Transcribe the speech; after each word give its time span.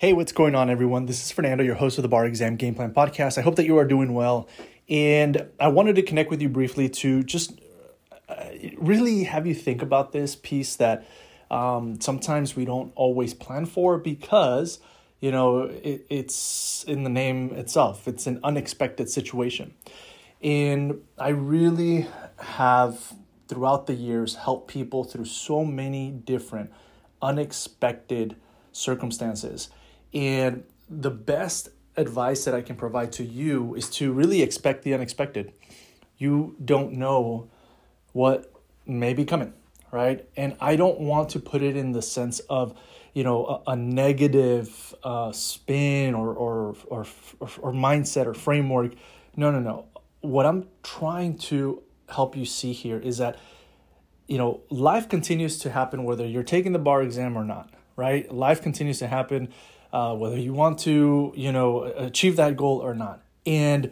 Hey, 0.00 0.12
what's 0.12 0.30
going 0.30 0.54
on, 0.54 0.70
everyone? 0.70 1.06
This 1.06 1.24
is 1.24 1.32
Fernando, 1.32 1.64
your 1.64 1.74
host 1.74 1.98
of 1.98 2.02
the 2.02 2.08
Bar 2.08 2.24
Exam 2.24 2.54
Game 2.54 2.72
Plan 2.72 2.94
Podcast. 2.94 3.36
I 3.36 3.40
hope 3.40 3.56
that 3.56 3.66
you 3.66 3.78
are 3.78 3.84
doing 3.84 4.14
well. 4.14 4.48
And 4.88 5.48
I 5.58 5.66
wanted 5.66 5.96
to 5.96 6.02
connect 6.02 6.30
with 6.30 6.40
you 6.40 6.48
briefly 6.48 6.88
to 6.88 7.24
just 7.24 7.60
uh, 8.28 8.44
really 8.76 9.24
have 9.24 9.44
you 9.44 9.56
think 9.56 9.82
about 9.82 10.12
this 10.12 10.36
piece 10.36 10.76
that 10.76 11.04
um, 11.50 12.00
sometimes 12.00 12.54
we 12.54 12.64
don't 12.64 12.92
always 12.94 13.34
plan 13.34 13.66
for 13.66 13.98
because, 13.98 14.78
you 15.18 15.32
know, 15.32 15.62
it, 15.62 16.06
it's 16.08 16.84
in 16.84 17.02
the 17.02 17.10
name 17.10 17.50
itself, 17.54 18.06
it's 18.06 18.28
an 18.28 18.38
unexpected 18.44 19.10
situation. 19.10 19.74
And 20.40 21.00
I 21.18 21.30
really 21.30 22.06
have, 22.36 23.14
throughout 23.48 23.88
the 23.88 23.94
years, 23.94 24.36
helped 24.36 24.68
people 24.68 25.02
through 25.02 25.24
so 25.24 25.64
many 25.64 26.12
different 26.12 26.70
unexpected 27.20 28.36
circumstances 28.70 29.70
and 30.12 30.64
the 30.88 31.10
best 31.10 31.68
advice 31.96 32.44
that 32.44 32.54
I 32.54 32.62
can 32.62 32.76
provide 32.76 33.12
to 33.12 33.24
you 33.24 33.74
is 33.74 33.90
to 33.90 34.12
really 34.12 34.42
expect 34.42 34.84
the 34.84 34.94
unexpected. 34.94 35.52
You 36.16 36.56
don't 36.64 36.92
know 36.92 37.48
what 38.12 38.52
may 38.86 39.12
be 39.12 39.24
coming, 39.24 39.52
right? 39.92 40.26
And 40.36 40.56
I 40.60 40.76
don't 40.76 41.00
want 41.00 41.30
to 41.30 41.40
put 41.40 41.62
it 41.62 41.76
in 41.76 41.92
the 41.92 42.02
sense 42.02 42.38
of, 42.40 42.76
you 43.12 43.24
know, 43.24 43.62
a, 43.66 43.72
a 43.72 43.76
negative 43.76 44.94
uh, 45.02 45.32
spin 45.32 46.14
or, 46.14 46.32
or, 46.32 46.76
or, 46.86 47.06
or, 47.40 47.48
or 47.60 47.72
mindset 47.72 48.26
or 48.26 48.34
framework. 48.34 48.94
No, 49.36 49.50
no, 49.50 49.60
no. 49.60 49.86
What 50.20 50.46
I'm 50.46 50.68
trying 50.82 51.36
to 51.38 51.82
help 52.08 52.36
you 52.36 52.44
see 52.44 52.72
here 52.72 52.98
is 52.98 53.18
that, 53.18 53.38
you 54.26 54.38
know, 54.38 54.62
life 54.70 55.08
continues 55.08 55.58
to 55.58 55.70
happen 55.70 56.04
whether 56.04 56.26
you're 56.26 56.42
taking 56.42 56.72
the 56.72 56.78
bar 56.78 57.02
exam 57.02 57.36
or 57.36 57.44
not, 57.44 57.70
right? 57.96 58.32
Life 58.32 58.62
continues 58.62 58.98
to 59.00 59.06
happen 59.06 59.48
uh, 59.92 60.14
whether 60.14 60.38
you 60.38 60.52
want 60.52 60.78
to, 60.80 61.32
you 61.36 61.52
know, 61.52 61.82
achieve 61.82 62.36
that 62.36 62.56
goal 62.56 62.78
or 62.78 62.94
not. 62.94 63.22
And 63.46 63.90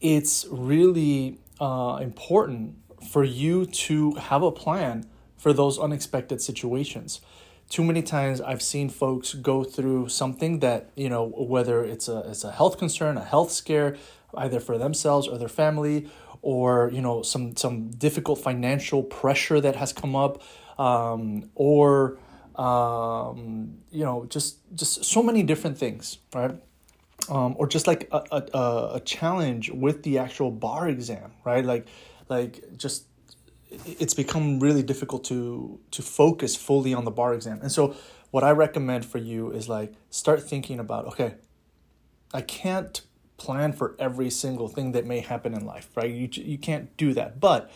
it's 0.00 0.46
really 0.50 1.38
uh, 1.60 1.98
important 2.02 2.76
for 3.10 3.24
you 3.24 3.66
to 3.66 4.12
have 4.12 4.42
a 4.42 4.52
plan 4.52 5.06
for 5.36 5.52
those 5.52 5.78
unexpected 5.78 6.40
situations. 6.40 7.20
Too 7.68 7.82
many 7.82 8.02
times 8.02 8.40
I've 8.40 8.62
seen 8.62 8.90
folks 8.90 9.34
go 9.34 9.64
through 9.64 10.08
something 10.08 10.60
that, 10.60 10.90
you 10.94 11.08
know, 11.08 11.26
whether 11.26 11.84
it's 11.84 12.08
a, 12.08 12.18
it's 12.30 12.44
a 12.44 12.52
health 12.52 12.78
concern, 12.78 13.16
a 13.16 13.24
health 13.24 13.50
scare, 13.50 13.96
either 14.34 14.60
for 14.60 14.76
themselves 14.78 15.26
or 15.26 15.38
their 15.38 15.48
family, 15.48 16.08
or, 16.42 16.90
you 16.92 17.00
know, 17.00 17.22
some, 17.22 17.56
some 17.56 17.90
difficult 17.90 18.40
financial 18.40 19.02
pressure 19.02 19.60
that 19.60 19.76
has 19.76 19.92
come 19.92 20.14
up, 20.14 20.42
um, 20.78 21.50
or, 21.54 22.18
um, 22.56 23.78
you 23.90 24.04
know, 24.04 24.26
just 24.28 24.58
just 24.74 25.04
so 25.04 25.22
many 25.22 25.42
different 25.42 25.78
things, 25.78 26.18
right? 26.34 26.60
Um, 27.28 27.54
or 27.56 27.68
just 27.68 27.86
like 27.86 28.08
a, 28.10 28.22
a, 28.32 28.90
a 28.94 29.00
challenge 29.04 29.70
with 29.70 30.02
the 30.02 30.18
actual 30.18 30.50
bar 30.50 30.88
exam, 30.88 31.32
right? 31.44 31.64
Like, 31.64 31.86
like 32.28 32.76
just 32.76 33.06
it's 33.70 34.14
become 34.14 34.60
really 34.60 34.82
difficult 34.82 35.24
to 35.24 35.80
to 35.92 36.02
focus 36.02 36.56
fully 36.56 36.94
on 36.94 37.04
the 37.04 37.10
bar 37.10 37.34
exam. 37.34 37.60
And 37.62 37.70
so, 37.70 37.94
what 38.30 38.44
I 38.44 38.50
recommend 38.50 39.04
for 39.04 39.18
you 39.18 39.50
is 39.50 39.68
like 39.68 39.94
start 40.10 40.42
thinking 40.42 40.78
about, 40.78 41.06
okay, 41.06 41.34
I 42.34 42.40
can't 42.40 43.00
plan 43.36 43.72
for 43.72 43.96
every 43.98 44.30
single 44.30 44.68
thing 44.68 44.92
that 44.92 45.06
may 45.06 45.20
happen 45.20 45.54
in 45.54 45.64
life, 45.64 45.88
right? 45.96 46.10
You 46.10 46.28
you 46.32 46.58
can't 46.58 46.96
do 46.96 47.12
that, 47.14 47.40
but 47.40 47.70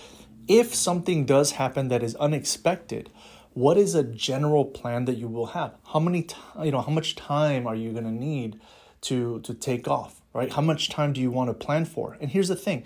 if 0.48 0.74
something 0.74 1.24
does 1.26 1.52
happen 1.52 1.88
that 1.88 2.02
is 2.02 2.14
unexpected 2.16 3.10
what 3.56 3.76
is 3.76 3.94
a 3.94 4.02
general 4.02 4.64
plan 4.64 5.06
that 5.06 5.16
you 5.16 5.28
will 5.28 5.50
have? 5.58 5.70
How 5.92 6.00
many 6.00 6.22
t- 6.22 6.36
you 6.62 6.72
know 6.72 6.82
how 6.82 6.92
much 6.92 7.16
time 7.16 7.66
are 7.66 7.74
you 7.74 7.90
going 7.92 8.04
to 8.04 8.18
need 8.28 8.60
to 9.02 9.40
to 9.40 9.52
take 9.54 9.88
off 9.88 10.22
right? 10.32 10.52
How 10.52 10.60
much 10.60 10.90
time 10.90 11.14
do 11.14 11.20
you 11.20 11.30
want 11.30 11.48
to 11.48 11.54
plan 11.54 11.86
for? 11.86 12.18
And 12.20 12.30
here's 12.30 12.48
the 12.48 12.56
thing 12.66 12.84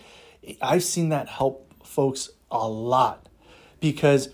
i've 0.62 0.84
seen 0.84 1.08
that 1.10 1.28
help 1.28 1.72
folks 1.84 2.31
a 2.50 2.69
lot 2.69 3.28
because 3.81 4.31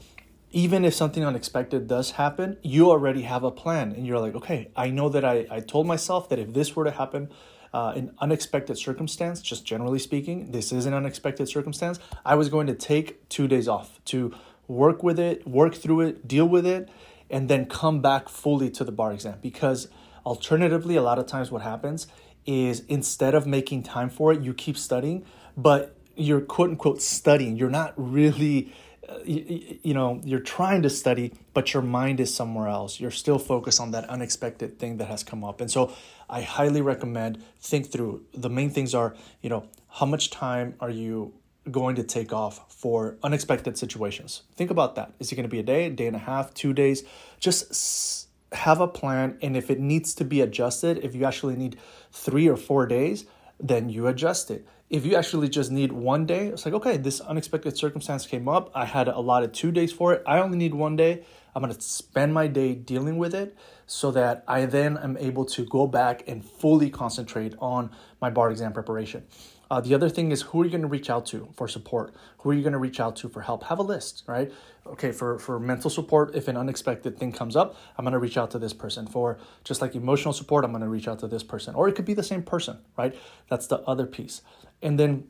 even 0.51 0.85
if 0.85 0.95
something 0.95 1.25
unexpected 1.25 1.87
does 1.87 2.13
happen 2.13 2.57
you 2.63 2.91
already 2.91 3.23
have 3.23 3.43
a 3.43 3.51
plan 3.51 3.93
and 3.93 4.07
you're 4.07 4.21
like 4.21 4.35
okay 4.35 4.71
i 4.77 4.89
know 4.89 5.09
that 5.09 5.25
i, 5.25 5.47
I 5.51 5.61
told 5.61 5.87
myself 5.87 6.29
that 6.29 6.39
if 6.39 6.53
this 6.53 6.77
were 6.77 6.85
to 6.85 6.91
happen 6.91 7.31
uh, 7.75 7.93
an 7.97 8.15
unexpected 8.21 8.79
circumstance 8.79 9.43
just 9.43 9.65
generally 9.65 9.99
speaking 9.99 10.53
this 10.53 10.73
is 10.73 10.87
an 10.87 10.95
unexpected 10.95 11.49
circumstance 11.49 11.99
i 12.25 12.35
was 12.35 12.49
going 12.49 12.67
to 12.69 12.75
take 12.75 13.29
two 13.29 13.49
days 13.49 13.69
off 13.69 14.01
to 14.07 14.33
work 14.69 15.03
with 15.03 15.19
it, 15.19 15.47
work 15.47 15.75
through 15.75 16.01
it, 16.03 16.27
deal 16.27 16.47
with 16.47 16.67
it, 16.67 16.89
and 17.31 17.49
then 17.49 17.67
come 17.67 18.01
back 18.01 18.29
fully 18.29 18.71
to 18.71 18.85
the 18.85 18.93
bar 18.93 19.13
exam. 19.13 19.39
Because 19.41 19.89
alternatively, 20.25 20.97
a 20.97 21.03
lot 21.03 21.19
of 21.19 21.27
times 21.27 21.51
what 21.51 21.63
happens 21.63 22.07
is 22.47 22.81
instead 22.89 23.35
of 23.35 23.47
making 23.47 23.83
time 23.83 24.09
for 24.09 24.33
it, 24.33 24.41
you 24.41 24.55
keep 24.55 24.79
studying, 24.79 25.25
but 25.57 25.97
you're 26.15 26.41
quote 26.41 26.71
unquote 26.71 27.03
studying. 27.03 27.57
You're 27.57 27.71
not 27.71 27.93
really, 27.97 28.73
uh, 29.09 29.19
you, 29.25 29.79
you 29.83 29.95
know, 29.95 30.21
you're 30.25 30.41
trying 30.41 30.83
to 30.83 30.91
study, 30.91 31.33
but 31.53 31.75
your 31.75 31.83
mind 31.83 32.21
is 32.21 32.33
somewhere 32.33 32.69
else. 32.69 33.01
You're 33.01 33.11
still 33.11 33.39
focused 33.39 33.81
on 33.81 33.91
that 33.91 34.09
unexpected 34.09 34.79
thing 34.79 34.99
that 34.99 35.09
has 35.09 35.23
come 35.25 35.45
up. 35.45 35.61
And 35.61 35.71
so 35.71 35.93
I 36.31 36.43
highly 36.43 36.81
recommend 36.81 37.43
think 37.61 37.91
through. 37.91 38.25
The 38.33 38.49
main 38.49 38.71
things 38.71 38.95
are, 38.95 39.15
you 39.43 39.51
know, 39.51 39.69
how 39.89 40.07
much 40.07 40.31
time 40.31 40.75
are 40.81 40.91
you 40.91 41.35
going 41.71 41.97
to 41.97 42.03
take 42.03 42.33
off 42.33 42.73
for 42.73 43.17
unexpected 43.23 43.77
situations. 43.77 44.43
Think 44.55 44.71
about 44.71 44.95
that. 44.95 45.13
Is 45.19 45.33
it 45.33 45.37
going 45.37 45.45
to 45.45 45.51
be 45.51 45.59
a 45.59 45.63
day, 45.63 45.87
a 45.87 45.91
day 45.91 46.07
and 46.07 46.17
a 46.17 46.21
half, 46.21 46.55
two 46.55 46.73
days? 46.73 47.05
Just 47.41 48.29
have 48.53 48.81
a 48.81 48.89
plan. 48.89 49.39
And 49.43 49.57
if 49.57 49.71
it 49.71 49.81
needs 49.81 50.15
to 50.15 50.25
be 50.25 50.41
adjusted, 50.41 50.99
if 50.99 51.15
you 51.15 51.25
actually 51.25 51.57
need 51.57 51.77
three 52.13 52.49
or 52.49 52.57
four 52.57 52.87
days, 52.87 53.27
then 53.59 53.89
you 53.89 54.07
adjust 54.07 54.51
it. 54.51 54.67
If 54.89 55.05
you 55.05 55.17
actually 55.17 55.49
just 55.49 55.73
need 55.73 55.91
one 55.91 56.27
day, 56.27 56.47
it's 56.47 56.65
like, 56.65 56.75
okay, 56.75 56.97
this 56.97 57.21
unexpected 57.21 57.77
circumstance 57.77 58.25
came 58.25 58.49
up. 58.49 58.71
I 58.73 58.85
had 58.85 59.09
allotted 59.09 59.53
two 59.53 59.73
days 59.73 59.93
for 59.93 60.13
it. 60.13 60.23
I 60.27 60.39
only 60.39 60.57
need 60.57 60.75
one 60.75 60.95
day. 60.95 61.25
I'm 61.57 61.63
going 61.63 61.75
to 61.75 61.81
spend 61.81 62.35
my 62.35 62.47
day 62.47 62.75
dealing 62.75 63.17
with 63.17 63.35
it 63.35 63.57
so 63.87 64.11
that 64.13 64.45
I 64.47 64.67
then 64.67 64.97
am 64.99 65.17
able 65.17 65.45
to 65.47 65.65
go 65.65 65.87
back 65.87 66.23
and 66.29 66.45
fully 66.45 66.91
concentrate 66.91 67.55
on 67.59 67.91
my 68.21 68.31
bar 68.31 68.51
exam 68.51 68.73
preparation. 68.73 69.27
Uh, 69.71 69.81
the 69.81 69.95
other 69.95 70.09
thing 70.09 70.31
is 70.31 70.43
who 70.43 70.63
are 70.63 70.65
you 70.65 70.71
going 70.71 70.83
to 70.83 70.89
reach 70.89 71.11
out 71.11 71.27
to 71.27 71.49
for 71.55 71.67
support? 71.67 72.15
Who 72.39 72.51
are 72.51 72.55
you 72.55 72.63
going 72.63 72.73
to 72.73 72.79
reach 72.79 73.01
out 73.01 73.17
to 73.17 73.29
for 73.29 73.43
help? 73.43 73.65
Have 73.65 73.79
a 73.79 73.83
list, 73.83 74.23
right? 74.27 74.53
Okay, 74.87 75.11
for, 75.11 75.39
for 75.39 75.59
mental 75.59 75.91
support, 75.91 76.35
if 76.37 76.47
an 76.47 76.57
unexpected 76.57 77.19
thing 77.19 77.33
comes 77.33 77.57
up, 77.57 77.77
I'm 77.99 78.05
going 78.05 78.13
to 78.13 78.19
reach 78.21 78.39
out 78.39 78.53
to 78.53 78.59
this 78.59 78.73
person. 78.73 79.07
For 79.07 79.39
just 79.65 79.81
like 79.81 79.97
emotional 79.97 80.33
support, 80.33 80.65
I'm 80.65 80.71
going 80.71 80.83
to 80.83 80.89
reach 80.89 81.09
out 81.09 81.19
to 81.21 81.29
this 81.29 81.43
person. 81.43 81.75
Or 81.75 81.89
it 81.89 81.97
could 81.97 82.05
be 82.05 82.15
the 82.15 82.23
same 82.23 82.43
person, 82.43 82.79
right? 82.97 83.15
That's 83.49 83.67
the 83.67 83.81
other 83.81 84.07
piece. 84.07 84.43
And 84.83 85.01
then 85.01 85.29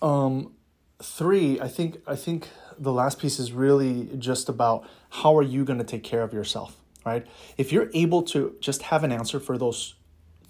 um, 0.00 0.52
three, 1.02 1.60
I 1.60 1.68
think 1.68 2.00
I 2.06 2.14
think 2.14 2.48
the 2.78 2.92
last 2.92 3.18
piece 3.18 3.38
is 3.38 3.52
really 3.52 4.10
just 4.18 4.48
about 4.48 4.88
how 5.10 5.36
are 5.36 5.42
you 5.42 5.64
going 5.64 5.78
to 5.78 5.84
take 5.84 6.04
care 6.04 6.22
of 6.22 6.32
yourself, 6.32 6.76
right? 7.04 7.26
If 7.58 7.72
you're 7.72 7.90
able 7.94 8.22
to 8.24 8.56
just 8.60 8.82
have 8.82 9.02
an 9.02 9.10
answer 9.12 9.40
for 9.40 9.58
those 9.58 9.94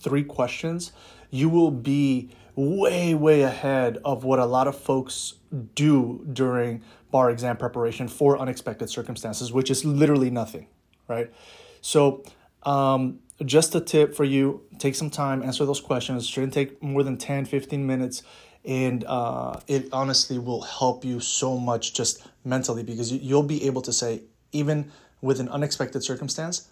three 0.00 0.24
questions, 0.24 0.92
you 1.30 1.48
will 1.48 1.70
be 1.70 2.30
way, 2.56 3.14
way 3.14 3.42
ahead 3.42 3.98
of 4.04 4.24
what 4.24 4.38
a 4.38 4.44
lot 4.44 4.66
of 4.66 4.76
folks 4.76 5.34
do 5.74 6.26
during 6.32 6.82
bar 7.10 7.30
exam 7.30 7.56
preparation 7.56 8.08
for 8.08 8.38
unexpected 8.38 8.90
circumstances, 8.90 9.52
which 9.52 9.70
is 9.70 9.84
literally 9.84 10.30
nothing, 10.30 10.66
right? 11.08 11.32
So, 11.80 12.24
um, 12.62 13.20
just 13.44 13.74
a 13.74 13.80
tip 13.80 14.14
for 14.14 14.24
you 14.24 14.62
take 14.78 14.94
some 14.94 15.10
time, 15.10 15.42
answer 15.42 15.64
those 15.64 15.80
questions. 15.80 16.26
Shouldn't 16.26 16.52
take 16.52 16.82
more 16.82 17.02
than 17.02 17.16
10, 17.16 17.44
15 17.44 17.86
minutes. 17.86 18.22
And 18.64 19.04
uh, 19.04 19.60
it 19.66 19.88
honestly 19.92 20.38
will 20.38 20.62
help 20.62 21.04
you 21.04 21.20
so 21.20 21.56
much 21.56 21.94
just 21.94 22.26
mentally 22.44 22.82
because 22.82 23.12
you'll 23.12 23.42
be 23.42 23.66
able 23.66 23.82
to 23.82 23.92
say, 23.92 24.22
even 24.52 24.90
with 25.22 25.40
an 25.40 25.48
unexpected 25.48 26.02
circumstance, 26.02 26.68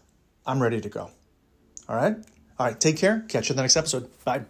I'm 0.47 0.61
ready 0.63 0.81
to 0.81 0.89
go. 0.89 1.11
All 1.89 1.97
right? 1.97 2.17
All 2.59 2.67
right, 2.67 2.79
take 2.79 2.97
care. 2.97 3.25
Catch 3.29 3.49
you 3.49 3.53
in 3.53 3.57
the 3.57 3.63
next 3.63 3.77
episode. 3.77 4.11
Bye. 4.25 4.43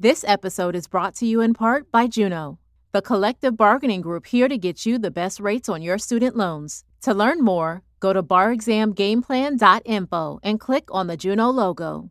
This 0.00 0.24
episode 0.26 0.74
is 0.74 0.88
brought 0.88 1.14
to 1.16 1.26
you 1.26 1.40
in 1.40 1.54
part 1.54 1.90
by 1.92 2.08
Juno, 2.08 2.58
the 2.92 3.02
collective 3.02 3.56
bargaining 3.56 4.00
group 4.00 4.26
here 4.26 4.48
to 4.48 4.58
get 4.58 4.84
you 4.84 4.98
the 4.98 5.12
best 5.12 5.38
rates 5.38 5.68
on 5.68 5.80
your 5.80 5.98
student 5.98 6.36
loans. 6.36 6.82
To 7.02 7.14
learn 7.14 7.44
more, 7.44 7.82
go 8.00 8.12
to 8.12 8.22
barexamgameplan.info 8.22 10.40
and 10.42 10.60
click 10.60 10.88
on 10.90 11.06
the 11.06 11.16
Juno 11.16 11.50
logo. 11.50 12.10